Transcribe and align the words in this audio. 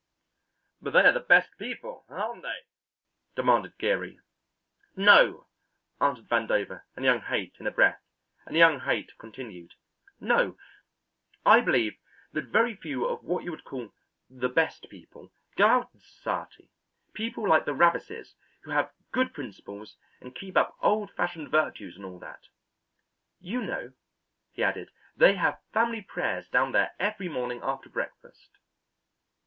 "But 0.81 0.93
they 0.93 1.01
are 1.05 1.11
the 1.11 1.19
best 1.19 1.55
people, 1.59 2.05
aren't 2.09 2.41
they?" 2.41 2.61
demanded 3.35 3.77
Geary. 3.77 4.19
"No," 4.95 5.45
answered 5.99 6.27
Vandover 6.27 6.81
and 6.95 7.05
young 7.05 7.21
Haight 7.21 7.53
in 7.59 7.67
a 7.67 7.71
breath, 7.71 8.01
and 8.47 8.57
young 8.57 8.79
Haight 8.79 9.11
continued: 9.19 9.75
"No; 10.19 10.57
I 11.45 11.61
believe 11.63 11.99
that 12.31 12.45
very 12.45 12.75
few 12.75 13.05
of 13.05 13.23
what 13.23 13.43
you 13.43 13.51
would 13.51 13.63
call 13.63 13.93
the 14.27 14.49
'best 14.49 14.89
people' 14.89 15.31
go 15.55 15.67
out 15.67 15.93
in 15.93 15.99
society 15.99 16.71
people 17.13 17.47
like 17.47 17.65
the 17.65 17.75
Ravises, 17.75 18.33
who 18.63 18.71
have 18.71 18.89
good 19.11 19.35
principles, 19.35 19.97
and 20.19 20.33
keep 20.35 20.57
up 20.57 20.75
old 20.81 21.11
fashioned 21.13 21.51
virtues 21.51 21.95
and 21.95 22.05
all 22.05 22.17
that. 22.17 22.47
You 23.39 23.61
know," 23.61 23.93
he 24.51 24.63
added, 24.63 24.89
"they 25.15 25.35
have 25.35 25.61
family 25.71 26.01
prayers 26.01 26.47
down 26.49 26.71
there 26.71 26.95
every 26.99 27.29
morning 27.29 27.59
after 27.61 27.87
breakfast." 27.87 28.49